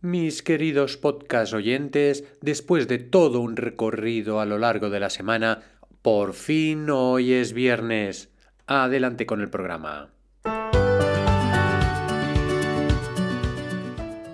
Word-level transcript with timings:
Mis 0.00 0.44
queridos 0.44 0.96
podcast 0.96 1.52
oyentes, 1.52 2.22
después 2.40 2.86
de 2.86 2.98
todo 2.98 3.40
un 3.40 3.56
recorrido 3.56 4.38
a 4.38 4.46
lo 4.46 4.56
largo 4.56 4.90
de 4.90 5.00
la 5.00 5.10
semana, 5.10 5.62
por 6.02 6.34
fin 6.34 6.88
hoy 6.88 7.32
es 7.32 7.52
viernes. 7.52 8.30
Adelante 8.68 9.26
con 9.26 9.40
el 9.40 9.50
programa. 9.50 10.10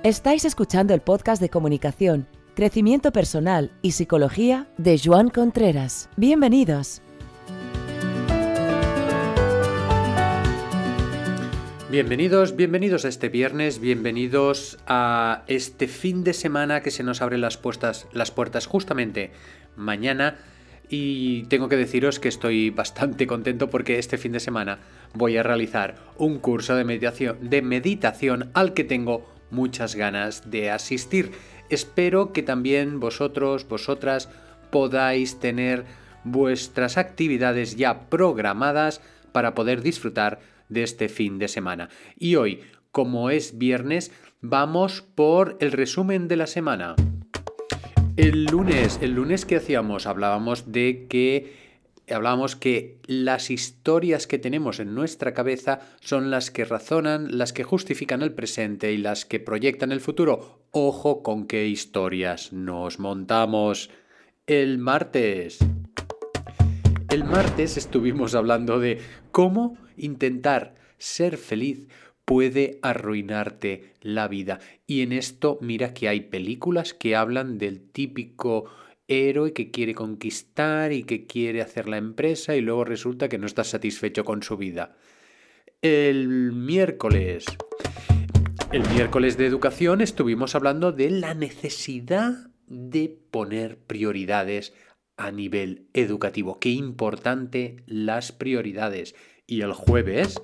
Estáis 0.03 0.45
escuchando 0.45 0.93
el 0.93 1.01
podcast 1.01 1.41
de 1.41 1.49
comunicación, 1.49 2.27
crecimiento 2.55 3.11
personal 3.11 3.73
y 3.81 3.93
psicología 3.93 4.69
de 4.77 5.01
Joan 5.03 5.31
Contreras. 5.31 6.11
Bienvenidos. 6.19 7.01
Bienvenidos, 11.95 12.57
bienvenidos 12.57 13.05
a 13.05 13.09
este 13.09 13.29
viernes, 13.29 13.79
bienvenidos 13.79 14.79
a 14.89 15.45
este 15.47 15.87
fin 15.87 16.25
de 16.25 16.33
semana 16.33 16.81
que 16.81 16.91
se 16.91 17.05
nos 17.05 17.23
abren 17.23 17.41
las 17.41 17.57
puertas, 17.57 18.09
las 18.13 18.33
puertas 18.33 18.67
justamente 18.67 19.31
mañana. 19.77 20.39
Y 20.89 21.45
tengo 21.45 21.69
que 21.69 21.77
deciros 21.77 22.19
que 22.19 22.27
estoy 22.27 22.71
bastante 22.71 23.29
contento 23.29 23.71
porque 23.71 24.01
este 24.01 24.19
fin 24.19 24.33
de 24.33 24.41
semana 24.41 24.81
voy 25.13 25.37
a 25.37 25.45
realizar 25.45 25.95
un 26.19 26.41
curso 26.41 26.75
de 26.75 26.83
meditación, 26.83 27.39
de 27.41 27.63
meditación 27.63 28.51
al 28.55 28.75
que 28.75 28.83
tengo 28.83 29.33
muchas 29.53 29.95
ganas 29.95 30.51
de 30.51 30.73
asistir. 30.73 31.31
Espero 31.71 32.33
que 32.33 32.43
también 32.43 32.99
vosotros, 32.99 33.69
vosotras, 33.69 34.29
podáis 34.73 35.39
tener 35.39 35.85
vuestras 36.25 36.99
actividades 36.99 37.77
ya 37.77 38.09
programadas 38.09 39.01
para 39.31 39.55
poder 39.55 39.81
disfrutar 39.81 40.41
de 40.75 40.83
este 40.83 41.09
fin 41.09 41.39
de 41.39 41.49
semana. 41.49 41.89
Y 42.19 42.37
hoy, 42.37 42.61
como 42.93 43.31
es 43.31 43.57
viernes, 43.57 44.13
vamos 44.43 45.01
por 45.01 45.57
el 45.61 45.73
resumen 45.73 46.29
de 46.29 46.37
la 46.37 46.47
semana. 46.47 46.95
El 48.17 48.45
lunes, 48.45 48.99
el 49.01 49.13
lunes 49.13 49.47
que 49.47 49.57
hacíamos, 49.57 50.07
hablábamos 50.07 50.71
de 50.71 51.07
que 51.09 51.65
hablábamos 52.13 52.55
que 52.55 52.99
las 53.07 53.51
historias 53.51 54.27
que 54.27 54.39
tenemos 54.39 54.79
en 54.79 54.95
nuestra 54.95 55.33
cabeza 55.33 55.81
son 56.01 56.31
las 56.31 56.51
que 56.51 56.65
razonan, 56.65 57.39
las 57.39 57.53
que 57.53 57.65
justifican 57.65 58.23
el 58.23 58.35
presente 58.35 58.93
y 58.93 58.99
las 58.99 59.25
que 59.25 59.41
proyectan 59.41 59.91
el 59.91 60.01
futuro. 60.01 60.61
Ojo 60.71 61.23
con 61.23 61.47
qué 61.47 61.67
historias 61.67 62.53
nos 62.53 62.99
montamos. 62.99 63.91
El 64.47 64.79
martes. 64.79 65.59
El 67.09 67.25
martes 67.25 67.77
estuvimos 67.77 68.35
hablando 68.35 68.79
de 68.79 69.01
cómo 69.31 69.79
intentar 69.97 70.75
ser 70.99 71.37
feliz 71.37 71.89
puede 72.25 72.79
arruinarte 72.83 73.93
la 74.01 74.29
vida. 74.29 74.61
Y 74.87 75.03
en 75.03 75.13
esto 75.13 75.59
mira 75.61 75.93
que 75.93 76.09
hay 76.09 76.21
películas 76.23 76.95
que 76.95 77.17
hablan 77.17 77.59
del 77.59 77.81
típico 77.81 78.65
héroe 79.09 79.53
que 79.53 79.71
quiere 79.71 79.95
conquistar 79.95 80.93
y 80.93 81.05
que 81.05 81.27
quiere 81.27 81.61
hacer 81.61 81.89
la 81.89 81.99
empresa 81.99 82.57
y 82.57 82.61
luego 82.61 82.85
resulta 82.85 83.29
que 83.29 83.39
no 83.39 83.47
está 83.47 83.65
satisfecho 83.65 84.25
con 84.25 84.43
su 84.43 84.57
vida. 84.57 84.97
El 85.83 86.53
miércoles. 86.53 87.45
El 88.73 88.89
miércoles 88.91 89.37
de 89.37 89.47
educación 89.47 90.01
estuvimos 90.01 90.55
hablando 90.55 90.91
de 90.93 91.11
la 91.11 91.35
necesidad 91.35 92.49
de 92.67 93.15
poner 93.31 93.79
prioridades 93.79 94.73
a 95.17 95.31
nivel 95.31 95.89
educativo. 95.93 96.59
Qué 96.59 96.71
importante 96.71 97.83
las 97.87 98.33
prioridades. 98.33 99.15
Y 99.47 99.61
el 99.61 99.73
jueves, 99.73 100.41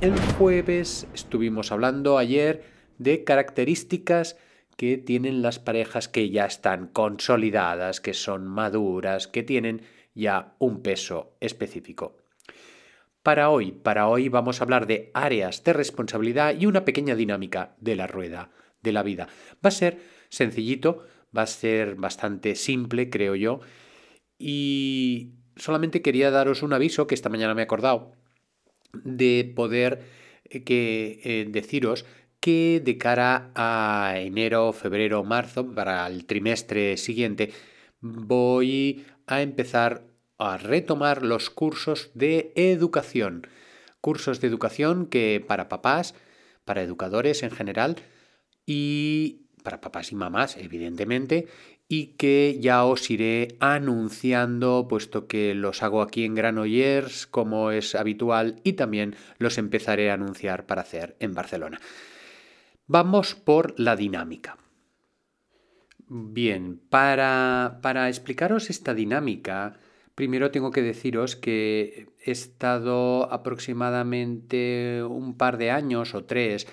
el 0.00 0.18
jueves 0.38 1.06
estuvimos 1.14 1.72
hablando 1.72 2.18
ayer 2.18 2.64
de 2.98 3.24
características 3.24 4.36
que 4.76 4.96
tienen 4.96 5.42
las 5.42 5.58
parejas 5.58 6.08
que 6.08 6.30
ya 6.30 6.46
están 6.46 6.86
consolidadas, 6.86 8.00
que 8.00 8.14
son 8.14 8.46
maduras, 8.46 9.28
que 9.28 9.42
tienen 9.42 9.82
ya 10.14 10.54
un 10.58 10.80
peso 10.82 11.36
específico. 11.40 12.16
Para 13.22 13.50
hoy, 13.50 13.72
para 13.72 14.08
hoy 14.08 14.30
vamos 14.30 14.60
a 14.60 14.64
hablar 14.64 14.86
de 14.86 15.10
áreas 15.12 15.62
de 15.64 15.74
responsabilidad 15.74 16.58
y 16.58 16.64
una 16.64 16.86
pequeña 16.86 17.14
dinámica 17.14 17.74
de 17.78 17.96
la 17.96 18.06
rueda 18.06 18.50
de 18.82 18.92
la 18.92 19.02
vida. 19.02 19.28
Va 19.64 19.68
a 19.68 19.70
ser 19.70 19.98
sencillito, 20.30 21.04
va 21.36 21.42
a 21.42 21.46
ser 21.46 21.94
bastante 21.96 22.54
simple, 22.54 23.10
creo 23.10 23.34
yo, 23.34 23.60
y 24.38 25.34
solamente 25.56 26.02
quería 26.02 26.30
daros 26.30 26.62
un 26.62 26.72
aviso 26.72 27.06
que 27.06 27.14
esta 27.14 27.28
mañana 27.28 27.54
me 27.54 27.62
he 27.62 27.64
acordado 27.64 28.12
de 29.04 29.52
poder 29.54 30.02
eh, 30.44 30.64
que, 30.64 31.20
eh, 31.24 31.46
deciros 31.48 32.06
que 32.40 32.80
de 32.82 32.96
cara 32.98 33.50
a 33.54 34.14
enero, 34.16 34.72
febrero, 34.72 35.22
marzo, 35.24 35.74
para 35.74 36.06
el 36.06 36.24
trimestre 36.24 36.96
siguiente, 36.96 37.52
voy 38.00 39.04
a 39.26 39.42
empezar 39.42 40.06
a 40.38 40.56
retomar 40.56 41.22
los 41.22 41.50
cursos 41.50 42.10
de 42.14 42.52
educación. 42.56 43.46
Cursos 44.00 44.40
de 44.40 44.48
educación 44.48 45.06
que 45.06 45.44
para 45.46 45.68
papás, 45.68 46.14
para 46.64 46.82
educadores 46.82 47.42
en 47.42 47.50
general 47.50 47.96
y 48.64 49.49
para 49.60 49.80
papás 49.80 50.12
y 50.12 50.14
mamás, 50.14 50.56
evidentemente, 50.56 51.46
y 51.88 52.14
que 52.16 52.58
ya 52.60 52.84
os 52.84 53.10
iré 53.10 53.56
anunciando, 53.58 54.86
puesto 54.88 55.26
que 55.26 55.54
los 55.54 55.82
hago 55.82 56.02
aquí 56.02 56.24
en 56.24 56.34
Granollers, 56.34 57.26
como 57.26 57.72
es 57.72 57.94
habitual, 57.94 58.60
y 58.62 58.74
también 58.74 59.16
los 59.38 59.58
empezaré 59.58 60.10
a 60.10 60.14
anunciar 60.14 60.66
para 60.66 60.82
hacer 60.82 61.16
en 61.18 61.34
Barcelona. 61.34 61.80
Vamos 62.86 63.34
por 63.34 63.78
la 63.78 63.96
dinámica. 63.96 64.56
Bien, 66.06 66.80
para, 66.90 67.78
para 67.82 68.08
explicaros 68.08 68.70
esta 68.70 68.94
dinámica, 68.94 69.78
primero 70.14 70.50
tengo 70.50 70.70
que 70.70 70.82
deciros 70.82 71.36
que 71.36 72.08
he 72.24 72.30
estado 72.30 73.32
aproximadamente 73.32 75.02
un 75.02 75.36
par 75.36 75.56
de 75.56 75.70
años 75.70 76.14
o 76.14 76.24
tres 76.24 76.66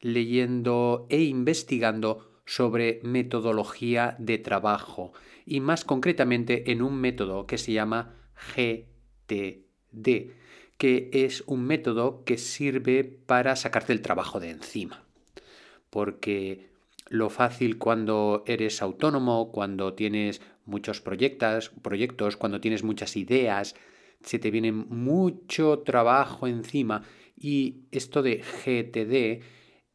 leyendo 0.00 1.06
e 1.10 1.22
investigando 1.22 2.27
sobre 2.48 3.00
metodología 3.02 4.16
de 4.18 4.38
trabajo 4.38 5.12
y 5.44 5.60
más 5.60 5.84
concretamente 5.84 6.72
en 6.72 6.80
un 6.80 6.98
método 6.98 7.46
que 7.46 7.58
se 7.58 7.72
llama 7.72 8.14
GTD, 8.56 10.30
que 10.78 11.10
es 11.12 11.44
un 11.46 11.66
método 11.66 12.24
que 12.24 12.38
sirve 12.38 13.04
para 13.04 13.54
sacarte 13.54 13.92
el 13.92 14.00
trabajo 14.00 14.40
de 14.40 14.48
encima. 14.48 15.04
Porque 15.90 16.70
lo 17.10 17.28
fácil 17.28 17.76
cuando 17.76 18.44
eres 18.46 18.80
autónomo, 18.80 19.52
cuando 19.52 19.92
tienes 19.92 20.40
muchos 20.64 21.02
proyectos, 21.02 21.70
proyectos, 21.82 22.38
cuando 22.38 22.62
tienes 22.62 22.82
muchas 22.82 23.18
ideas, 23.18 23.74
se 24.22 24.38
te 24.38 24.50
viene 24.50 24.72
mucho 24.72 25.80
trabajo 25.80 26.46
encima 26.46 27.02
y 27.36 27.82
esto 27.90 28.22
de 28.22 28.38
GTD 28.38 29.44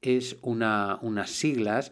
es 0.04 0.38
una, 0.44 1.00
unas 1.02 1.32
siglas 1.32 1.92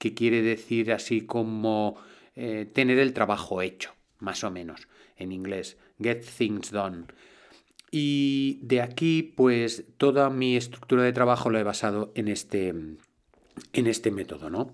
que 0.00 0.14
quiere 0.14 0.40
decir 0.40 0.92
así 0.92 1.20
como 1.20 1.96
eh, 2.34 2.66
tener 2.72 2.98
el 2.98 3.12
trabajo 3.12 3.60
hecho, 3.60 3.94
más 4.18 4.42
o 4.44 4.50
menos, 4.50 4.88
en 5.18 5.30
inglés, 5.30 5.76
get 6.02 6.24
things 6.24 6.70
done. 6.70 7.04
Y 7.90 8.60
de 8.62 8.80
aquí, 8.80 9.22
pues, 9.22 9.84
toda 9.98 10.30
mi 10.30 10.56
estructura 10.56 11.02
de 11.02 11.12
trabajo 11.12 11.50
lo 11.50 11.58
he 11.58 11.64
basado 11.64 12.12
en 12.14 12.28
este, 12.28 12.68
en 12.70 12.96
este 13.86 14.10
método, 14.10 14.48
¿no? 14.48 14.72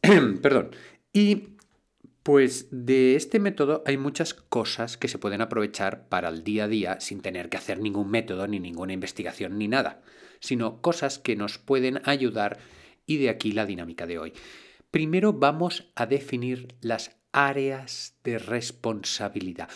Perdón. 0.42 0.70
Y 1.12 1.48
pues 2.22 2.68
de 2.70 3.16
este 3.16 3.40
método 3.40 3.82
hay 3.84 3.98
muchas 3.98 4.32
cosas 4.32 4.96
que 4.96 5.08
se 5.08 5.18
pueden 5.18 5.40
aprovechar 5.40 6.08
para 6.08 6.28
el 6.28 6.44
día 6.44 6.64
a 6.64 6.68
día 6.68 7.00
sin 7.00 7.20
tener 7.20 7.48
que 7.48 7.56
hacer 7.56 7.80
ningún 7.80 8.10
método, 8.10 8.46
ni 8.46 8.60
ninguna 8.60 8.92
investigación, 8.92 9.58
ni 9.58 9.66
nada, 9.66 10.00
sino 10.38 10.80
cosas 10.80 11.18
que 11.18 11.34
nos 11.34 11.58
pueden 11.58 12.00
ayudar 12.04 12.58
y 13.06 13.18
de 13.18 13.28
aquí 13.28 13.52
la 13.52 13.66
dinámica 13.66 14.06
de 14.06 14.18
hoy. 14.18 14.32
Primero 14.90 15.32
vamos 15.32 15.90
a 15.94 16.06
definir 16.06 16.74
las 16.80 17.16
áreas 17.32 18.16
de 18.24 18.38
responsabilidad. 18.38 19.70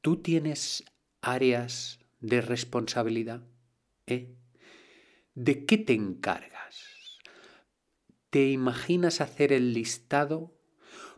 ¿Tú 0.00 0.16
tienes 0.16 0.84
áreas 1.20 1.98
de 2.20 2.40
responsabilidad? 2.40 3.42
¿Eh? 4.06 4.34
¿De 5.34 5.64
qué 5.64 5.78
te 5.78 5.94
encargas? 5.94 7.18
¿Te 8.30 8.50
imaginas 8.50 9.20
hacer 9.20 9.52
el 9.52 9.74
listado? 9.74 10.54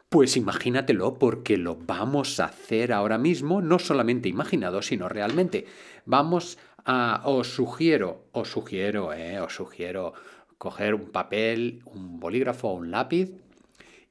Pues 0.09 0.37
imagínatelo 0.37 1.19
porque 1.19 1.57
lo 1.57 1.77
vamos 1.77 2.41
a 2.41 2.47
hacer 2.47 2.93
ahora 2.93 3.19
mismo, 3.19 3.61
no 3.63 3.79
solamente 3.79 4.29
imaginado, 4.29 4.83
sino 4.83 5.09
realmente. 5.09 5.67
Vamos 6.07 6.59
a, 6.85 7.23
os 7.25 7.49
sugiero, 7.55 8.29
os 8.33 8.49
sugiero, 8.49 9.13
eh, 9.13 9.41
os 9.41 9.55
sugiero 9.55 10.15
coger 10.59 10.95
un 10.95 11.11
papel, 11.11 11.83
un 11.85 12.21
bolígrafo 12.21 12.69
o 12.69 12.75
un 12.75 12.91
lápiz 12.91 13.31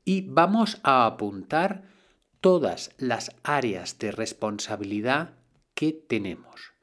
y 0.05 0.21
vamos 0.21 0.79
a 0.83 1.05
apuntar 1.05 1.83
todas 2.41 2.91
las 2.97 3.35
áreas 3.43 3.97
de 3.99 4.11
responsabilidad 4.11 5.35
que 5.73 5.93
tenemos. 5.93 6.73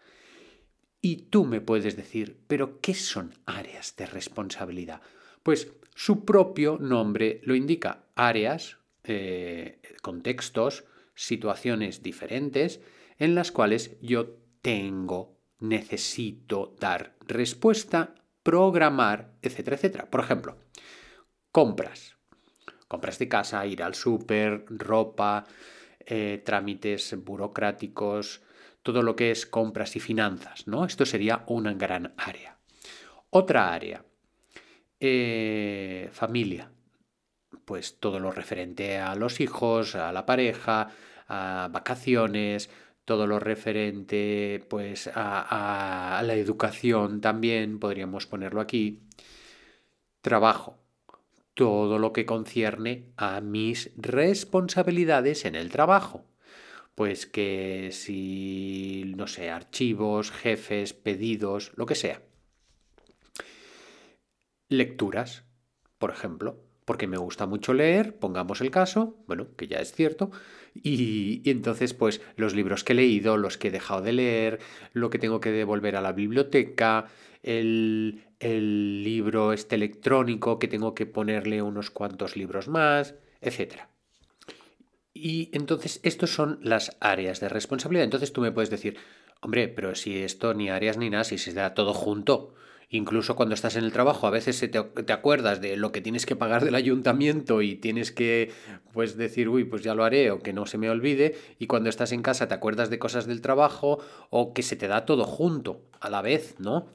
Y 1.02 1.16
tú 1.30 1.44
me 1.44 1.60
puedes 1.60 1.96
decir, 1.96 2.40
pero 2.46 2.80
¿qué 2.80 2.94
son 2.94 3.34
áreas 3.46 3.96
de 3.96 4.06
responsabilidad? 4.06 5.00
Pues 5.42 5.72
Su 5.94 6.24
propio 6.24 6.78
nombre 6.78 7.40
lo 7.44 7.54
indica. 7.54 8.04
Áreas, 8.14 8.78
eh, 9.04 9.80
contextos, 10.00 10.84
situaciones 11.14 12.02
diferentes 12.02 12.80
en 13.18 13.34
las 13.34 13.52
cuales 13.52 13.98
yo 14.00 14.38
tengo, 14.62 15.38
necesito 15.58 16.74
dar 16.80 17.16
respuesta, 17.26 18.14
programar, 18.42 19.32
etcétera, 19.42 19.76
etcétera. 19.76 20.10
Por 20.10 20.20
ejemplo, 20.20 20.58
compras. 21.52 22.16
Compras 22.88 23.18
de 23.18 23.28
casa, 23.28 23.64
ir 23.66 23.82
al 23.82 23.94
súper, 23.94 24.64
ropa, 24.68 25.44
eh, 26.04 26.42
trámites 26.44 27.14
burocráticos, 27.24 28.42
todo 28.82 29.02
lo 29.02 29.14
que 29.14 29.30
es 29.30 29.46
compras 29.46 29.94
y 29.96 30.00
finanzas, 30.00 30.66
¿no? 30.66 30.84
Esto 30.84 31.06
sería 31.06 31.44
una 31.46 31.74
gran 31.74 32.14
área. 32.16 32.58
Otra 33.30 33.72
área, 33.72 34.04
eh, 34.98 36.08
familia. 36.12 36.72
Pues 37.64 38.00
todo 38.00 38.18
lo 38.18 38.32
referente 38.32 38.98
a 38.98 39.14
los 39.14 39.40
hijos, 39.40 39.94
a 39.94 40.12
la 40.12 40.26
pareja, 40.26 40.88
a 41.28 41.68
vacaciones, 41.70 42.70
todo 43.04 43.26
lo 43.26 43.38
referente 43.38 44.64
pues 44.68 45.08
a, 45.14 46.18
a 46.18 46.22
la 46.22 46.34
educación 46.34 47.20
también, 47.20 47.78
podríamos 47.78 48.26
ponerlo 48.26 48.60
aquí. 48.60 49.00
Trabajo, 50.20 50.78
todo 51.54 51.98
lo 51.98 52.12
que 52.12 52.26
concierne 52.26 53.12
a 53.16 53.40
mis 53.40 53.90
responsabilidades 53.96 55.44
en 55.44 55.54
el 55.54 55.70
trabajo. 55.70 56.24
Pues 56.94 57.26
que 57.26 57.90
si, 57.92 59.12
no 59.16 59.26
sé, 59.26 59.50
archivos, 59.50 60.30
jefes, 60.30 60.92
pedidos, 60.92 61.72
lo 61.76 61.86
que 61.86 61.94
sea. 61.94 62.22
Lecturas, 64.68 65.44
por 65.98 66.10
ejemplo, 66.10 66.60
porque 66.84 67.06
me 67.06 67.18
gusta 67.18 67.46
mucho 67.46 67.72
leer, 67.72 68.18
pongamos 68.18 68.60
el 68.60 68.70
caso, 68.70 69.16
bueno, 69.26 69.48
que 69.56 69.68
ya 69.68 69.78
es 69.78 69.92
cierto, 69.92 70.30
y, 70.74 71.42
entonces 71.44 71.94
pues 71.94 72.20
los 72.36 72.54
libros 72.54 72.84
que 72.84 72.92
he 72.92 72.96
leído, 72.96 73.36
los 73.36 73.58
que 73.58 73.68
he 73.68 73.70
dejado 73.70 74.02
de 74.02 74.12
leer, 74.12 74.58
lo 74.92 75.10
que 75.10 75.18
tengo 75.18 75.40
que 75.40 75.50
devolver 75.50 75.96
a 75.96 76.00
la 76.00 76.12
biblioteca, 76.12 77.08
el, 77.42 78.24
el 78.38 79.02
libro 79.02 79.52
este 79.52 79.76
electrónico 79.76 80.58
que 80.58 80.68
tengo 80.68 80.94
que 80.94 81.06
ponerle 81.06 81.62
unos 81.62 81.90
cuantos 81.90 82.36
libros 82.36 82.68
más, 82.68 83.14
etc. 83.40 83.82
Y 85.12 85.50
entonces 85.52 86.00
estos 86.02 86.30
son 86.34 86.58
las 86.62 86.96
áreas 87.00 87.40
de 87.40 87.48
responsabilidad. 87.48 88.04
Entonces 88.04 88.32
tú 88.32 88.40
me 88.40 88.52
puedes 88.52 88.70
decir, 88.70 88.96
hombre, 89.40 89.68
pero 89.68 89.94
si 89.94 90.22
esto 90.22 90.54
ni 90.54 90.70
áreas 90.70 90.96
ni 90.96 91.10
nada, 91.10 91.24
si 91.24 91.38
se 91.38 91.52
da 91.52 91.74
todo 91.74 91.94
junto. 91.94 92.54
Incluso 92.92 93.36
cuando 93.36 93.54
estás 93.54 93.76
en 93.76 93.84
el 93.84 93.92
trabajo, 93.92 94.26
a 94.26 94.30
veces 94.30 94.58
te, 94.68 95.12
acuerdas 95.12 95.60
de 95.60 95.76
lo 95.76 95.92
que 95.92 96.00
tienes 96.00 96.26
que 96.26 96.34
pagar 96.34 96.64
del 96.64 96.74
ayuntamiento 96.74 97.62
y 97.62 97.76
tienes 97.76 98.10
que 98.10 98.50
pues 98.92 99.16
decir, 99.16 99.48
uy, 99.48 99.62
pues 99.62 99.84
ya 99.84 99.94
lo 99.94 100.02
haré 100.02 100.32
o 100.32 100.40
que 100.40 100.52
no 100.52 100.66
se 100.66 100.76
me 100.76 100.90
olvide. 100.90 101.38
Y 101.60 101.68
cuando 101.68 101.88
estás 101.88 102.10
en 102.10 102.22
casa 102.22 102.48
te 102.48 102.54
acuerdas 102.54 102.90
de 102.90 102.98
cosas 102.98 103.26
del 103.26 103.42
trabajo 103.42 104.00
o 104.30 104.52
que 104.52 104.64
se 104.64 104.74
te 104.74 104.88
da 104.88 105.06
todo 105.06 105.22
junto 105.22 105.84
a 106.00 106.10
la 106.10 106.20
vez, 106.20 106.56
¿no? 106.58 106.88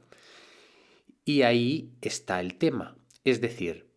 Y 1.24 1.44
ahí 1.44 1.94
está 2.02 2.42
el 2.42 2.56
tema. 2.56 2.98
Es 3.24 3.40
decir, 3.40 3.88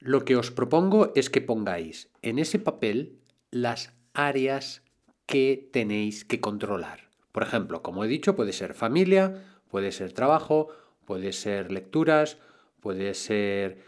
lo 0.00 0.26
que 0.26 0.36
os 0.36 0.50
propongo 0.50 1.12
es 1.14 1.30
que 1.30 1.40
pongáis 1.40 2.10
en 2.20 2.38
ese 2.38 2.58
papel 2.58 3.20
las 3.50 3.94
áreas 4.12 4.82
que 5.24 5.70
tenéis 5.72 6.26
que 6.26 6.40
controlar. 6.40 7.08
Por 7.32 7.42
ejemplo, 7.42 7.82
como 7.82 8.04
he 8.04 8.08
dicho, 8.08 8.36
puede 8.36 8.52
ser 8.52 8.74
familia, 8.74 9.42
puede 9.70 9.92
ser 9.92 10.12
trabajo, 10.12 10.68
puede 11.04 11.32
ser 11.32 11.72
lecturas, 11.72 12.38
puede 12.80 13.14
ser 13.14 13.82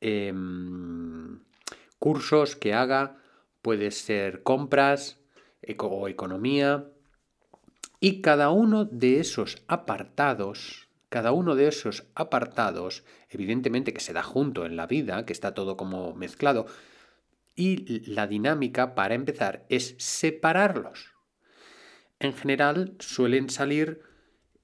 em, 0.00 1.40
cursos 1.98 2.56
que 2.56 2.74
haga, 2.74 3.16
puede 3.62 3.90
ser 3.90 4.42
compras 4.42 5.18
o 5.78 6.08
economía. 6.08 6.88
Y 8.00 8.20
cada 8.22 8.50
uno 8.50 8.84
de 8.84 9.20
esos 9.20 9.62
apartados, 9.66 10.88
cada 11.08 11.32
uno 11.32 11.56
de 11.56 11.68
esos 11.68 12.04
apartados, 12.14 13.04
evidentemente 13.28 13.92
que 13.92 14.00
se 14.00 14.12
da 14.12 14.22
junto 14.22 14.66
en 14.66 14.76
la 14.76 14.86
vida, 14.86 15.26
que 15.26 15.32
está 15.32 15.52
todo 15.52 15.76
como 15.76 16.14
mezclado, 16.14 16.66
y 17.56 18.06
la 18.08 18.28
dinámica 18.28 18.94
para 18.94 19.14
empezar 19.14 19.66
es 19.68 19.96
separarlos. 19.98 21.12
En 22.20 22.32
general 22.32 22.94
suelen 23.00 23.50
salir 23.50 24.02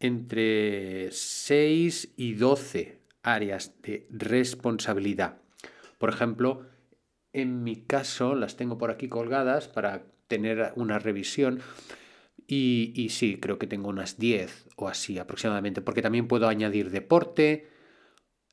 entre 0.04 1.08
6 1.10 2.12
y 2.18 2.34
12 2.34 3.00
áreas 3.22 3.72
de 3.80 4.06
responsabilidad. 4.10 5.38
Por 5.96 6.10
ejemplo, 6.10 6.66
en 7.32 7.64
mi 7.64 7.76
caso 7.76 8.34
las 8.34 8.58
tengo 8.58 8.76
por 8.76 8.90
aquí 8.90 9.08
colgadas 9.08 9.66
para 9.66 10.04
tener 10.26 10.74
una 10.76 10.98
revisión. 10.98 11.60
Y, 12.46 12.92
y, 12.94 13.08
sí, 13.08 13.38
creo 13.40 13.58
que 13.58 13.66
tengo 13.66 13.88
unas 13.88 14.18
10 14.18 14.66
o 14.76 14.88
así 14.88 15.18
aproximadamente, 15.18 15.80
porque 15.80 16.02
también 16.02 16.28
puedo 16.28 16.48
añadir 16.48 16.90
deporte, 16.90 17.70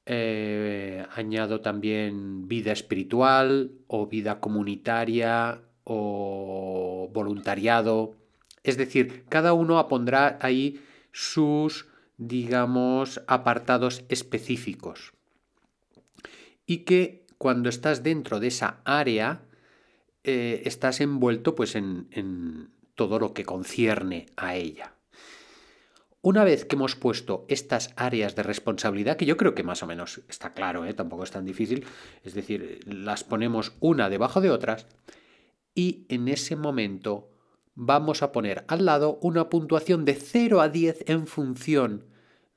eh, 0.05 1.05
añado 1.13 1.59
también 1.59 2.47
vida 2.47 2.71
espiritual 2.71 3.73
o 3.87 4.07
vida 4.07 4.39
comunitaria 4.39 5.63
o 5.83 7.09
voluntariado. 7.13 8.15
Es 8.63 8.77
decir, 8.77 9.25
cada 9.27 9.51
uno 9.51 9.85
pondrá 9.89 10.39
ahí 10.41 10.79
sus, 11.11 11.87
digamos, 12.17 13.21
apartados 13.27 14.03
específicos. 14.09 15.13
Y 16.65 16.79
que 16.79 17.25
cuando 17.37 17.69
estás 17.69 18.03
dentro 18.03 18.39
de 18.39 18.47
esa 18.47 18.81
área, 18.85 19.41
eh, 20.23 20.61
estás 20.65 21.01
envuelto 21.01 21.55
pues 21.55 21.75
en, 21.75 22.07
en 22.11 22.69
todo 22.95 23.19
lo 23.19 23.33
que 23.33 23.45
concierne 23.45 24.27
a 24.37 24.55
ella. 24.55 24.93
Una 26.23 26.43
vez 26.43 26.65
que 26.65 26.75
hemos 26.75 26.95
puesto 26.95 27.45
estas 27.47 27.93
áreas 27.95 28.35
de 28.35 28.43
responsabilidad, 28.43 29.17
que 29.17 29.25
yo 29.25 29.37
creo 29.37 29.55
que 29.55 29.63
más 29.63 29.81
o 29.81 29.87
menos 29.87 30.21
está 30.29 30.53
claro, 30.53 30.85
¿eh? 30.85 30.93
tampoco 30.93 31.23
es 31.23 31.31
tan 31.31 31.45
difícil, 31.45 31.83
es 32.23 32.35
decir, 32.35 32.79
las 32.85 33.23
ponemos 33.23 33.73
una 33.79 34.07
debajo 34.07 34.39
de 34.39 34.51
otras, 34.51 34.85
y 35.73 36.05
en 36.09 36.27
ese 36.27 36.55
momento 36.55 37.30
vamos 37.75 38.23
a 38.23 38.31
poner 38.31 38.65
al 38.67 38.85
lado 38.85 39.19
una 39.21 39.49
puntuación 39.49 40.05
de 40.05 40.15
0 40.15 40.61
a 40.61 40.69
10 40.69 41.05
en 41.07 41.27
función 41.27 42.05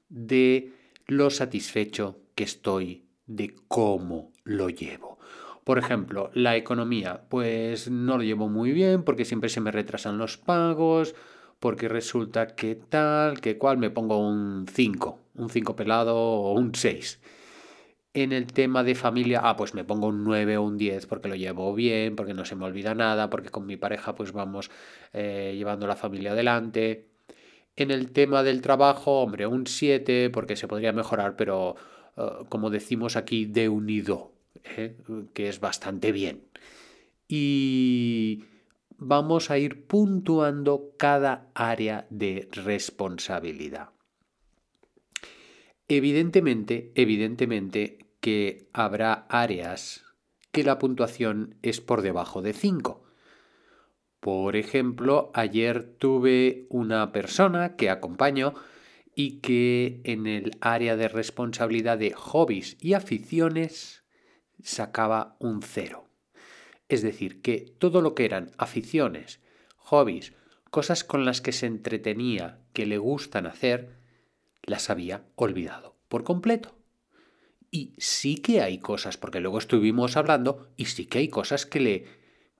de 0.08 0.72
lo 1.06 1.30
satisfecho 1.30 2.20
que 2.34 2.44
estoy 2.44 3.06
de 3.26 3.54
cómo 3.68 4.32
lo 4.44 4.68
llevo. 4.68 5.18
Por 5.64 5.78
ejemplo, 5.78 6.30
la 6.34 6.56
economía, 6.56 7.24
pues 7.30 7.90
no 7.90 8.18
lo 8.18 8.22
llevo 8.22 8.48
muy 8.48 8.72
bien 8.72 9.02
porque 9.02 9.24
siempre 9.24 9.48
se 9.48 9.60
me 9.60 9.70
retrasan 9.70 10.18
los 10.18 10.36
pagos, 10.36 11.14
porque 11.58 11.88
resulta 11.88 12.48
que 12.48 12.74
tal, 12.74 13.40
que 13.40 13.56
cual, 13.56 13.78
me 13.78 13.88
pongo 13.88 14.18
un 14.18 14.66
5, 14.70 15.18
un 15.36 15.48
5 15.48 15.76
pelado 15.76 16.16
o 16.16 16.52
un 16.52 16.74
6. 16.74 17.20
En 18.16 18.32
el 18.32 18.46
tema 18.52 18.84
de 18.84 18.94
familia, 18.94 19.40
ah, 19.42 19.56
pues 19.56 19.74
me 19.74 19.82
pongo 19.82 20.06
un 20.06 20.22
9 20.22 20.56
o 20.56 20.62
un 20.62 20.78
10 20.78 21.06
porque 21.06 21.26
lo 21.26 21.34
llevo 21.34 21.74
bien, 21.74 22.14
porque 22.14 22.32
no 22.32 22.44
se 22.44 22.54
me 22.54 22.64
olvida 22.64 22.94
nada, 22.94 23.28
porque 23.28 23.48
con 23.48 23.66
mi 23.66 23.76
pareja 23.76 24.14
pues 24.14 24.30
vamos 24.30 24.70
eh, 25.12 25.52
llevando 25.56 25.88
la 25.88 25.96
familia 25.96 26.30
adelante. 26.30 27.08
En 27.74 27.90
el 27.90 28.12
tema 28.12 28.44
del 28.44 28.62
trabajo, 28.62 29.20
hombre, 29.20 29.48
un 29.48 29.66
7 29.66 30.30
porque 30.30 30.54
se 30.54 30.68
podría 30.68 30.92
mejorar, 30.92 31.34
pero 31.34 31.74
eh, 32.16 32.22
como 32.48 32.70
decimos 32.70 33.16
aquí, 33.16 33.46
de 33.46 33.68
unido, 33.68 34.30
¿eh? 34.62 34.96
que 35.32 35.48
es 35.48 35.58
bastante 35.58 36.12
bien. 36.12 36.44
Y 37.26 38.44
vamos 38.96 39.50
a 39.50 39.58
ir 39.58 39.88
puntuando 39.88 40.92
cada 40.98 41.50
área 41.54 42.06
de 42.10 42.48
responsabilidad. 42.52 43.88
Evidentemente, 45.88 46.92
evidentemente 46.94 48.03
que 48.24 48.70
habrá 48.72 49.26
áreas 49.28 50.02
que 50.50 50.64
la 50.64 50.78
puntuación 50.78 51.58
es 51.60 51.82
por 51.82 52.00
debajo 52.00 52.40
de 52.40 52.54
5. 52.54 53.04
Por 54.18 54.56
ejemplo, 54.56 55.30
ayer 55.34 55.84
tuve 55.98 56.64
una 56.70 57.12
persona 57.12 57.76
que 57.76 57.90
acompaño 57.90 58.54
y 59.14 59.40
que 59.40 60.00
en 60.04 60.26
el 60.26 60.52
área 60.62 60.96
de 60.96 61.08
responsabilidad 61.08 61.98
de 61.98 62.14
hobbies 62.14 62.78
y 62.80 62.94
aficiones 62.94 64.04
sacaba 64.62 65.36
un 65.38 65.60
0. 65.60 66.08
Es 66.88 67.02
decir, 67.02 67.42
que 67.42 67.74
todo 67.78 68.00
lo 68.00 68.14
que 68.14 68.24
eran 68.24 68.52
aficiones, 68.56 69.40
hobbies, 69.76 70.32
cosas 70.70 71.04
con 71.04 71.26
las 71.26 71.42
que 71.42 71.52
se 71.52 71.66
entretenía, 71.66 72.58
que 72.72 72.86
le 72.86 72.96
gustan 72.96 73.44
hacer, 73.44 73.98
las 74.62 74.88
había 74.88 75.26
olvidado 75.36 75.94
por 76.08 76.24
completo. 76.24 76.73
Y 77.74 77.92
sí 77.98 78.36
que 78.36 78.60
hay 78.60 78.78
cosas, 78.78 79.16
porque 79.16 79.40
luego 79.40 79.58
estuvimos 79.58 80.16
hablando, 80.16 80.68
y 80.76 80.84
sí 80.84 81.06
que 81.06 81.18
hay 81.18 81.26
cosas 81.26 81.66
que 81.66 81.80
le, 81.80 82.04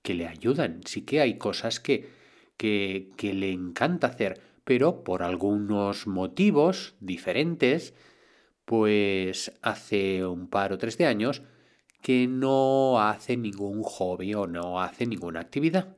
que 0.01 0.13
le 0.13 0.27
ayudan, 0.27 0.81
sí 0.83 1.03
que 1.03 1.21
hay 1.21 1.37
cosas 1.37 1.79
que, 1.79 2.09
que, 2.57 3.11
que 3.15 3.33
le 3.33 3.49
encanta 3.53 4.07
hacer, 4.07 4.41
pero 4.65 5.05
por 5.05 5.23
algunos 5.23 6.05
motivos 6.05 6.95
diferentes, 6.99 7.93
pues 8.65 9.53
hace 9.61 10.25
un 10.25 10.49
par 10.49 10.73
o 10.73 10.77
tres 10.77 10.97
de 10.97 11.05
años 11.05 11.43
que 12.01 12.27
no 12.27 12.99
hace 12.99 13.37
ningún 13.37 13.83
hobby 13.83 14.33
o 14.33 14.47
no 14.47 14.81
hace 14.81 15.05
ninguna 15.05 15.39
actividad. 15.39 15.95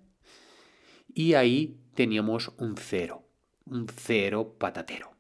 Y 1.12 1.34
ahí 1.34 1.80
teníamos 1.96 2.52
un 2.60 2.78
cero, 2.78 3.28
un 3.66 3.88
cero 3.88 4.58
patatero. 4.60 5.17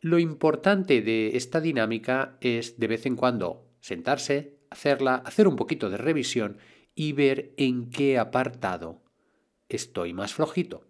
Lo 0.00 0.20
importante 0.20 1.02
de 1.02 1.36
esta 1.36 1.60
dinámica 1.60 2.36
es 2.40 2.78
de 2.78 2.86
vez 2.86 3.04
en 3.06 3.16
cuando 3.16 3.66
sentarse, 3.80 4.58
hacerla, 4.70 5.16
hacer 5.16 5.48
un 5.48 5.56
poquito 5.56 5.90
de 5.90 5.96
revisión 5.96 6.58
y 6.94 7.12
ver 7.12 7.52
en 7.56 7.90
qué 7.90 8.16
apartado 8.18 9.02
estoy 9.68 10.12
más 10.12 10.34
flojito. 10.34 10.84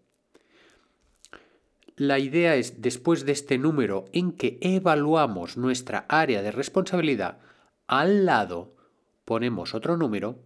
La 1.97 2.19
idea 2.19 2.55
es, 2.55 2.83
después 2.83 3.25
de 3.25 3.33
este 3.33 3.57
número 3.57 4.05
en 4.13 4.33
que 4.33 4.59
evaluamos 4.61 5.57
nuestra 5.57 6.05
área 6.09 6.43
de 6.43 6.53
responsabilidad, 6.53 7.39
al 7.87 8.27
lado 8.27 8.77
ponemos 9.25 9.75
otro 9.75 9.97
número 9.97 10.39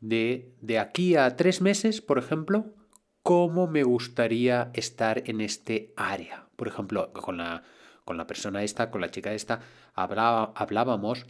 de, 0.00 0.54
de 0.60 0.78
aquí 0.78 1.14
a 1.14 1.36
tres 1.36 1.60
meses, 1.60 2.00
por 2.00 2.18
ejemplo, 2.18 2.74
cómo 3.22 3.66
me 3.66 3.84
gustaría 3.84 4.70
estar 4.72 5.22
en 5.26 5.42
este 5.42 5.92
área. 5.96 6.48
Por 6.56 6.68
ejemplo, 6.68 7.12
con 7.12 7.36
la, 7.36 7.62
con 8.04 8.16
la 8.16 8.26
persona 8.26 8.62
esta, 8.62 8.90
con 8.90 9.00
la 9.00 9.10
chica 9.10 9.32
esta, 9.32 9.60
hablábamos 9.94 11.26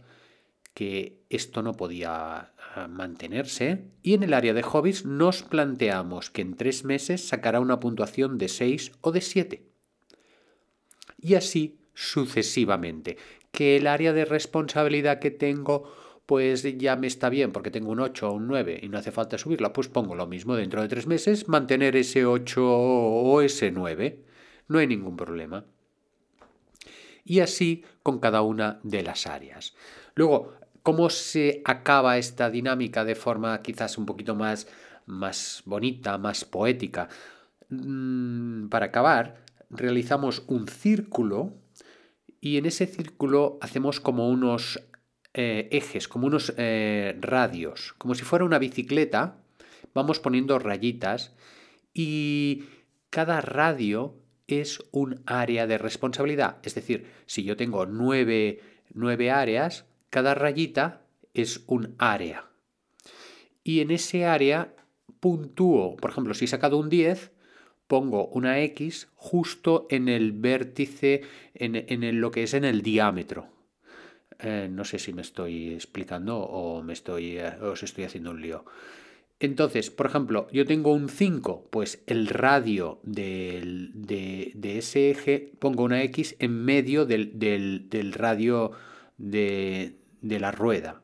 que 0.73 1.21
esto 1.29 1.61
no 1.61 1.73
podía 1.73 2.53
ah, 2.75 2.87
mantenerse 2.87 3.91
y 4.01 4.15
en 4.15 4.23
el 4.23 4.33
área 4.33 4.53
de 4.53 4.63
hobbies 4.63 5.05
nos 5.05 5.43
planteamos 5.43 6.31
que 6.31 6.41
en 6.41 6.55
tres 6.55 6.83
meses 6.83 7.27
sacará 7.27 7.59
una 7.59 7.79
puntuación 7.79 8.37
de 8.37 8.47
6 8.47 8.93
o 9.01 9.11
de 9.11 9.21
7. 9.21 9.67
Y 11.19 11.35
así 11.35 11.79
sucesivamente. 11.93 13.17
Que 13.51 13.77
el 13.77 13.85
área 13.85 14.13
de 14.13 14.25
responsabilidad 14.25 15.19
que 15.19 15.29
tengo 15.29 15.93
pues 16.25 16.63
ya 16.77 16.95
me 16.95 17.07
está 17.07 17.29
bien 17.29 17.51
porque 17.51 17.69
tengo 17.69 17.91
un 17.91 17.99
8 17.99 18.29
o 18.29 18.33
un 18.33 18.47
9 18.47 18.79
y 18.81 18.89
no 18.89 18.97
hace 18.97 19.11
falta 19.11 19.37
subirla, 19.37 19.73
pues 19.73 19.89
pongo 19.89 20.15
lo 20.15 20.25
mismo 20.25 20.55
dentro 20.55 20.81
de 20.81 20.87
tres 20.87 21.05
meses, 21.05 21.47
mantener 21.49 21.95
ese 21.95 22.25
8 22.25 22.61
o 22.65 23.41
ese 23.41 23.71
9. 23.71 24.23
No 24.69 24.79
hay 24.79 24.87
ningún 24.87 25.17
problema. 25.17 25.65
Y 27.25 27.39
así 27.39 27.85
con 28.01 28.19
cada 28.19 28.41
una 28.41 28.79
de 28.83 29.03
las 29.03 29.27
áreas. 29.27 29.75
Luego, 30.15 30.53
¿cómo 30.83 31.09
se 31.09 31.61
acaba 31.65 32.17
esta 32.17 32.49
dinámica 32.49 33.05
de 33.05 33.15
forma 33.15 33.61
quizás 33.61 33.97
un 33.97 34.05
poquito 34.05 34.35
más, 34.35 34.67
más 35.05 35.63
bonita, 35.65 36.17
más 36.17 36.45
poética? 36.45 37.07
Mm, 37.69 38.67
para 38.67 38.87
acabar, 38.87 39.43
realizamos 39.69 40.43
un 40.47 40.67
círculo 40.67 41.53
y 42.41 42.57
en 42.57 42.65
ese 42.65 42.85
círculo 42.87 43.57
hacemos 43.61 43.99
como 43.99 44.29
unos 44.29 44.81
eh, 45.33 45.69
ejes, 45.71 46.07
como 46.07 46.27
unos 46.27 46.53
eh, 46.57 47.17
radios, 47.19 47.93
como 47.97 48.15
si 48.15 48.23
fuera 48.23 48.45
una 48.45 48.59
bicicleta, 48.59 49.37
vamos 49.93 50.19
poniendo 50.19 50.59
rayitas 50.59 51.33
y 51.93 52.65
cada 53.09 53.41
radio 53.41 54.15
es 54.47 54.83
un 54.91 55.21
área 55.25 55.67
de 55.67 55.77
responsabilidad. 55.77 56.57
Es 56.63 56.75
decir, 56.75 57.07
si 57.25 57.43
yo 57.43 57.55
tengo 57.55 57.85
nueve, 57.85 58.59
nueve 58.93 59.31
áreas, 59.31 59.85
cada 60.09 60.35
rayita 60.35 61.01
es 61.33 61.63
un 61.67 61.95
área. 61.97 62.49
Y 63.63 63.79
en 63.79 63.91
ese 63.91 64.25
área 64.25 64.75
puntúo, 65.19 65.95
por 65.95 66.11
ejemplo, 66.11 66.33
si 66.33 66.45
he 66.45 66.47
sacado 66.47 66.77
un 66.77 66.89
10, 66.89 67.31
pongo 67.87 68.27
una 68.27 68.59
X 68.61 69.09
justo 69.15 69.87
en 69.89 70.09
el 70.09 70.33
vértice, 70.33 71.21
en, 71.53 72.21
lo 72.21 72.31
que 72.31 72.43
es 72.43 72.53
en 72.53 72.65
el 72.65 72.81
diámetro. 72.81 73.47
Eh, 74.39 74.67
no 74.69 74.83
sé 74.83 74.99
si 74.99 75.13
me 75.13 75.21
estoy 75.21 75.73
explicando 75.73 76.39
o 76.39 76.83
me 76.83 76.93
estoy, 76.93 77.37
eh, 77.37 77.55
os 77.61 77.83
estoy 77.83 78.03
haciendo 78.03 78.31
un 78.31 78.41
lío. 78.41 78.65
Entonces, 79.43 79.91
por 79.91 80.05
ejemplo, 80.05 80.47
yo 80.53 80.65
tengo 80.65 80.93
un 80.93 81.09
5, 81.09 81.67
pues 81.69 82.01
el 82.07 82.27
radio 82.27 83.01
de, 83.03 84.53
ese 84.63 85.11
eje 85.11 85.51
pongo 85.59 85.83
una 85.83 86.01
X 86.03 86.37
en 86.39 86.63
medio 86.63 87.05
del, 87.05 87.37
del 87.37 88.13
radio 88.13 88.71
de, 89.17 89.99
de 90.21 90.39
la 90.39 90.53
rueda. 90.53 91.03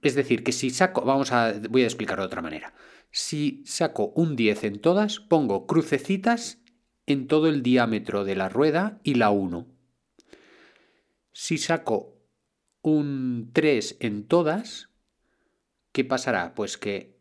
Es 0.00 0.14
decir, 0.14 0.42
que 0.42 0.52
si 0.52 0.70
saco, 0.70 1.02
vamos 1.02 1.30
a, 1.30 1.60
voy 1.68 1.82
a 1.82 1.84
explicarlo 1.84 2.22
de 2.22 2.28
otra 2.28 2.40
manera. 2.40 2.72
Si 3.10 3.62
saco 3.66 4.06
un 4.16 4.34
10 4.34 4.64
en 4.64 4.80
todas, 4.80 5.20
pongo 5.20 5.66
crucecitas 5.66 6.56
en 7.04 7.26
todo 7.26 7.48
el 7.48 7.62
diámetro 7.62 8.24
de 8.24 8.34
la 8.34 8.48
rueda 8.48 8.98
y 9.04 9.16
la 9.16 9.28
1. 9.28 9.66
Si 11.32 11.58
saco 11.58 12.16
un 12.80 13.50
3 13.52 13.98
en 14.00 14.26
todas, 14.26 14.88
¿qué 15.98 16.04
pasará? 16.04 16.54
Pues 16.54 16.78
que 16.78 17.18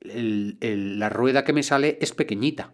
la 0.00 1.10
rueda 1.10 1.44
que 1.44 1.52
me 1.52 1.62
sale 1.62 1.98
es 2.00 2.12
pequeñita. 2.12 2.72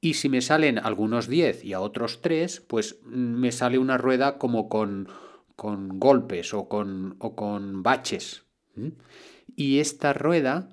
Y 0.00 0.14
si 0.14 0.28
me 0.28 0.40
salen 0.40 0.78
algunos 0.78 1.26
10 1.26 1.64
y 1.64 1.72
a 1.72 1.80
otros 1.80 2.22
3, 2.22 2.60
pues 2.60 3.00
me 3.04 3.50
sale 3.50 3.78
una 3.78 3.98
rueda 3.98 4.38
como 4.38 4.68
con, 4.68 5.08
con 5.56 5.98
golpes 5.98 6.54
o 6.54 6.68
con, 6.68 7.16
o 7.18 7.34
con 7.34 7.82
baches. 7.82 8.44
Y 9.56 9.80
esta 9.80 10.12
rueda 10.12 10.68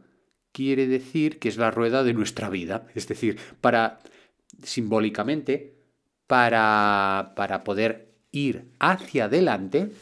quiere 0.52 0.86
decir 0.86 1.40
que 1.40 1.50
es 1.50 1.58
la 1.58 1.72
rueda 1.72 2.04
de 2.04 2.14
nuestra 2.14 2.48
vida. 2.52 2.86
Es 2.94 3.08
decir, 3.08 3.40
para, 3.60 3.98
simbólicamente, 4.62 5.80
para, 6.28 7.34
para 7.36 7.64
poder 7.64 8.14
ir 8.32 8.70
hacia 8.78 9.26
adelante, 9.26 9.94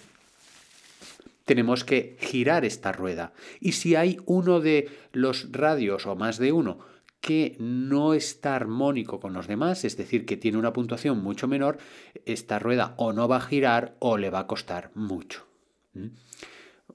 tenemos 1.48 1.86
que 1.86 2.18
girar 2.20 2.66
esta 2.66 2.92
rueda. 2.92 3.32
Y 3.62 3.72
si 3.72 3.96
hay 3.96 4.20
uno 4.26 4.60
de 4.60 4.90
los 5.14 5.50
radios 5.54 6.06
o 6.06 6.16
más 6.18 6.38
de 6.40 6.52
uno 6.52 6.80
que 7.22 7.56
no 7.58 8.14
está 8.14 8.58
armónico 8.58 9.22
con 9.22 9.32
los 9.32 9.48
demás, 9.48 9.86
es 9.86 9.96
decir, 9.96 10.26
que 10.26 10.36
tiene 10.36 10.58
una 10.58 10.74
puntuación 10.74 11.24
mucho 11.24 11.48
menor, 11.48 11.78
esta 12.26 12.60
rueda 12.60 12.96
o 12.98 13.14
no 13.14 13.30
va 13.30 13.38
a 13.38 13.42
girar 13.42 13.96
o 14.00 14.18
le 14.18 14.30
va 14.30 14.40
a 14.40 14.48
costar 14.48 14.92
mucho. 14.94 15.48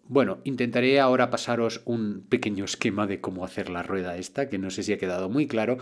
Bueno, 0.04 0.40
intentaré 0.44 1.00
ahora 1.00 1.30
pasaros 1.30 1.80
un 1.86 2.26
pequeño 2.28 2.66
esquema 2.66 3.06
de 3.06 3.22
cómo 3.22 3.46
hacer 3.46 3.70
la 3.70 3.82
rueda 3.82 4.18
esta, 4.18 4.50
que 4.50 4.58
no 4.58 4.70
sé 4.70 4.82
si 4.82 4.92
ha 4.92 4.98
quedado 4.98 5.30
muy 5.30 5.46
claro, 5.46 5.78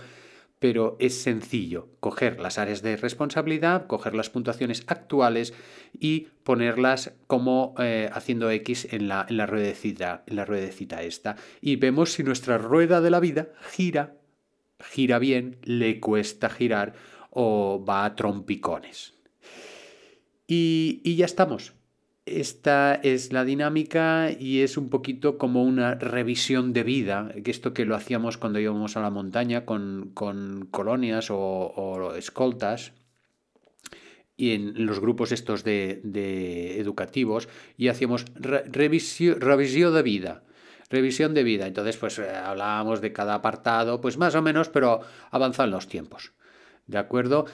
pero 0.60 0.96
es 1.00 1.20
sencillo. 1.22 1.88
Coger 1.98 2.38
las 2.38 2.58
áreas 2.58 2.82
de 2.82 2.96
responsabilidad, 2.96 3.86
coger 3.86 4.14
las 4.14 4.30
puntuaciones 4.30 4.84
actuales 4.86 5.54
y 5.98 6.28
ponerlas 6.44 7.14
como 7.26 7.74
eh, 7.78 8.10
haciendo 8.12 8.50
X 8.50 8.86
en 8.92 9.08
la, 9.08 9.26
en 9.28 9.38
la 9.38 9.46
ruedecita, 9.46 10.22
en 10.26 10.36
la 10.36 10.44
ruedecita 10.44 11.02
esta. 11.02 11.36
Y 11.60 11.76
vemos 11.76 12.12
si 12.12 12.22
nuestra 12.22 12.58
rueda 12.58 13.00
de 13.00 13.10
la 13.10 13.20
vida 13.20 13.48
gira, 13.70 14.18
gira 14.78 15.18
bien, 15.18 15.56
le 15.64 15.98
cuesta 15.98 16.50
girar 16.50 16.92
o 17.30 17.82
va 17.82 18.04
a 18.04 18.14
trompicones. 18.14 19.14
Y, 20.46 21.00
y 21.04 21.16
ya 21.16 21.24
estamos. 21.24 21.72
Esta 22.30 22.94
es 22.94 23.32
la 23.32 23.44
dinámica 23.44 24.30
y 24.30 24.60
es 24.60 24.76
un 24.76 24.88
poquito 24.88 25.36
como 25.36 25.64
una 25.64 25.96
revisión 25.96 26.72
de 26.72 26.84
vida, 26.84 27.32
esto 27.44 27.74
que 27.74 27.84
lo 27.84 27.96
hacíamos 27.96 28.38
cuando 28.38 28.60
íbamos 28.60 28.96
a 28.96 29.00
la 29.00 29.10
montaña 29.10 29.64
con, 29.64 30.12
colonias 30.70 31.26
o, 31.30 32.14
escoltas 32.16 32.92
y 34.36 34.52
en 34.52 34.86
los 34.86 35.00
grupos 35.00 35.32
estos 35.32 35.64
de, 35.64 36.78
educativos 36.78 37.48
y 37.76 37.88
hacíamos 37.88 38.26
revisión, 38.36 39.40
revisión 39.40 39.92
de 39.92 40.02
vida 40.02 40.44
revisión 40.88 41.34
de 41.34 41.44
vida. 41.44 41.66
Entonces, 41.66 41.96
pues 41.96 42.18
eh, 42.18 42.28
hablábamos 42.30 43.00
de 43.00 43.12
cada 43.12 43.34
apartado, 43.34 44.00
pues 44.00 44.18
más 44.18 44.34
o 44.34 44.42
menos, 44.42 44.68
pero 44.68 45.00
avanzan 45.30 45.70
los 45.70 45.86
tiempos. 45.86 46.32
¿De 46.88 46.98
acuerdo? 46.98 47.46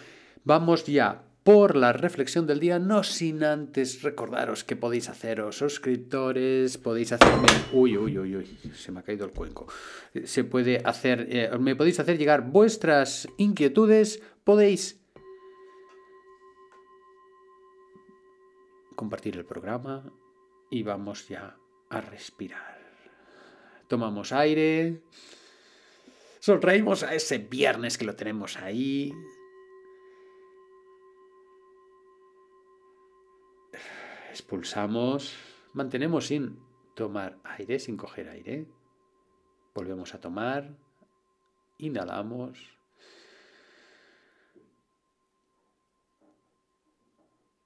Vamos 0.45 0.87
ya 0.87 1.26
por 1.47 1.77
la 1.77 1.93
reflexión 1.93 2.45
del 2.49 2.59
día, 2.59 2.81
no 2.81 3.05
sin 3.05 3.45
antes 3.45 4.03
recordaros 4.03 4.65
que 4.65 4.75
podéis 4.75 5.09
haceros 5.09 5.57
suscriptores, 5.57 6.77
podéis 6.77 7.13
hacerme... 7.13 7.47
Uy, 7.73 7.97
uy, 7.97 8.19
uy, 8.19 8.35
uy, 8.35 8.59
se 8.75 8.91
me 8.91 8.99
ha 8.99 9.05
caído 9.05 9.25
el 9.25 9.31
cuenco. 9.31 9.69
Se 10.25 10.43
puede 10.43 10.83
hacer... 10.85 11.29
Eh, 11.31 11.57
me 11.61 11.77
podéis 11.77 12.01
hacer 12.01 12.19
llegar 12.19 12.51
vuestras 12.51 13.29
inquietudes, 13.37 14.21
podéis 14.43 15.01
compartir 18.97 19.37
el 19.37 19.45
programa 19.45 20.13
y 20.69 20.83
vamos 20.83 21.29
ya 21.29 21.57
a 21.91 22.01
respirar. 22.01 22.81
Tomamos 23.87 24.33
aire, 24.33 25.01
sonreímos 26.41 27.05
a 27.05 27.15
ese 27.15 27.39
viernes 27.39 27.97
que 27.99 28.05
lo 28.05 28.17
tenemos 28.17 28.57
ahí, 28.57 29.15
expulsamos, 34.37 35.33
mantenemos 35.73 36.27
sin 36.27 36.59
tomar 36.95 37.39
aire, 37.45 37.79
sin 37.79 37.97
coger 37.97 38.29
aire. 38.29 38.67
Volvemos 39.75 40.15
a 40.15 40.21
tomar, 40.21 40.77
inhalamos. 41.79 42.59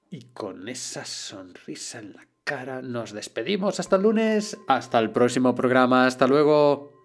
Y 0.09 0.25
con 0.33 0.69
esa 0.69 1.03
sonrisa 1.03 1.99
en 1.99 2.13
la 2.13 2.25
cara. 2.45 2.81
Nos 2.81 3.11
despedimos 3.11 3.79
hasta 3.79 3.97
el 3.97 4.03
lunes. 4.03 4.57
Hasta 4.67 4.99
el 4.99 5.11
próximo 5.11 5.55
programa. 5.55 6.05
Hasta 6.05 6.27
luego. 6.27 7.00